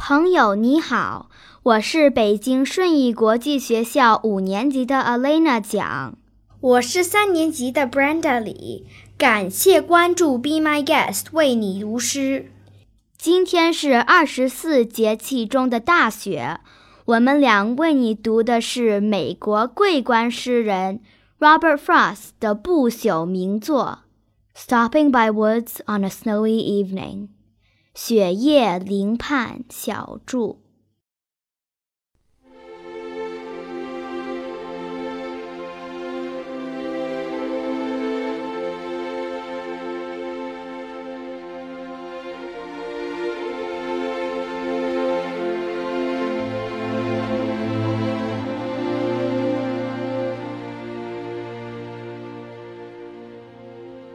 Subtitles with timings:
[0.00, 1.28] 朋友你好，
[1.64, 6.16] 我是北京顺义国际学校五年级的 Alena 蒋。
[6.60, 8.86] 我是三年级的 Brenda 李，
[9.18, 12.52] 感谢关注 Be My Guest 为你读诗。
[13.18, 16.60] 今天是二十四节气中的大雪，
[17.04, 21.00] 我们俩为你读的是美国桂冠诗人
[21.40, 23.98] Robert Frost 的不朽名作
[24.64, 27.26] 《Stopping by Woods on a Snowy Evening》。
[27.97, 30.63] 雪夜林畔小筑。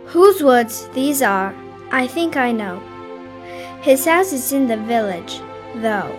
[0.08, 1.54] Whose woods these are,
[1.90, 2.91] I think I know.
[3.83, 5.41] His house is in the village,
[5.75, 6.15] though.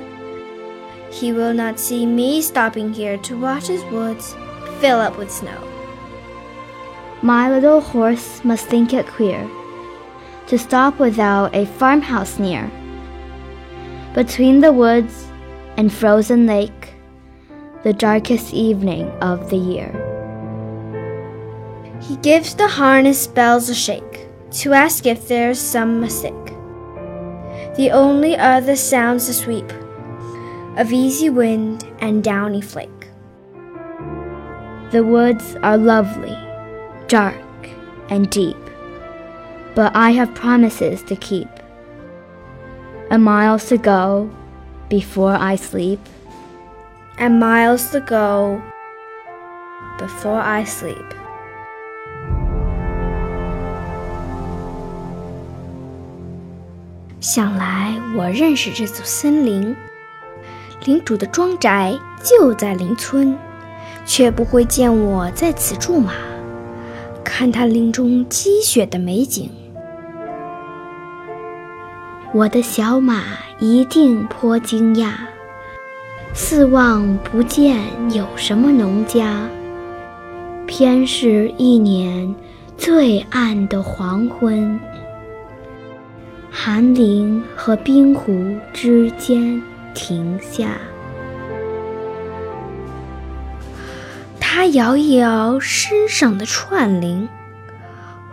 [1.10, 4.34] He will not see me stopping here to watch his woods
[4.80, 5.58] fill up with snow.
[7.22, 9.48] My little horse must think it queer
[10.48, 12.70] to stop without a farmhouse near.
[14.14, 15.26] Between the woods
[15.78, 16.92] and frozen lake,
[17.82, 19.90] the darkest evening of the year.
[22.02, 24.28] He gives the harness bells a shake
[24.60, 26.53] to ask if there's some mistake.
[27.76, 29.68] The only other sounds the sweep
[30.76, 33.08] of easy wind and downy flake.
[34.92, 36.38] The woods are lovely,
[37.08, 37.34] dark,
[38.10, 38.56] and deep,
[39.74, 41.48] but I have promises to keep.
[43.10, 44.30] A miles to go
[44.88, 46.00] before I sleep,
[47.18, 48.62] and miles to go
[49.98, 51.14] before I sleep.
[57.24, 59.74] 想来我认识这座森林，
[60.84, 63.34] 领主的庄宅就在邻村，
[64.04, 66.12] 却不会见我在此驻马，
[67.24, 69.48] 看他林中积雪的美景。
[72.34, 73.22] 我的小马
[73.58, 75.12] 一定颇惊讶，
[76.34, 77.78] 四望不见
[78.12, 79.48] 有什么农家，
[80.66, 82.34] 偏是一年
[82.76, 84.78] 最暗的黄昏。
[86.56, 89.60] 寒林和冰湖之间
[89.92, 90.78] 停下，
[94.38, 97.28] 他摇一摇身上的串铃，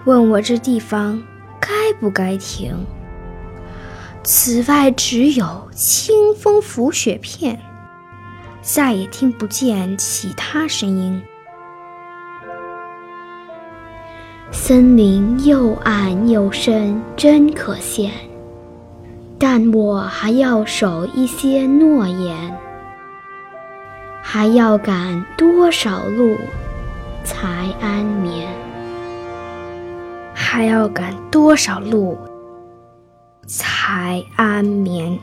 [0.05, 1.21] 问我这地方
[1.59, 2.85] 该不该停。
[4.23, 7.59] 此外只有清风拂雪片，
[8.61, 11.21] 再也听不见其他声音。
[14.51, 18.09] 森林又暗又深，真可羡。
[19.39, 22.55] 但我还要守一些诺言，
[24.21, 26.37] 还要赶多少路
[27.23, 27.47] 才
[27.79, 28.47] 安眠？
[30.33, 32.17] 还要赶多少路
[33.47, 35.17] 才安眠？